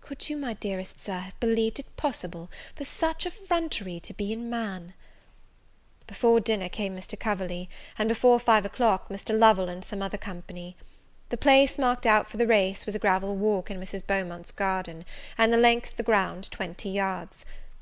Could 0.00 0.30
you, 0.30 0.38
my 0.38 0.54
dearest 0.54 0.98
Sir, 0.98 1.18
have 1.18 1.38
believed 1.40 1.78
it 1.78 1.94
possible 1.98 2.50
for 2.74 2.84
such 2.84 3.26
effrontery 3.26 4.00
to 4.00 4.14
be 4.14 4.32
in 4.32 4.48
man? 4.48 4.94
Before 6.06 6.40
dinner 6.40 6.70
came 6.70 6.96
Mr. 6.96 7.20
Coverley, 7.20 7.68
and, 7.98 8.08
before 8.08 8.40
five 8.40 8.64
o'clock, 8.64 9.10
Mr. 9.10 9.38
Lovel 9.38 9.68
and 9.68 9.84
some 9.84 10.00
other 10.00 10.16
company. 10.16 10.74
The 11.28 11.36
place 11.36 11.76
marked 11.78 12.06
out 12.06 12.30
for 12.30 12.38
the 12.38 12.46
race, 12.46 12.86
was 12.86 12.94
a 12.94 12.98
gravel 12.98 13.36
walk 13.36 13.70
in 13.70 13.78
Mrs. 13.78 14.06
Beaumont's 14.06 14.52
garden, 14.52 15.04
and 15.36 15.52
the 15.52 15.58
length 15.58 15.90
of 15.90 15.96
the 15.98 16.02
ground 16.02 16.50
twenty 16.50 16.88
yards. 16.88 17.44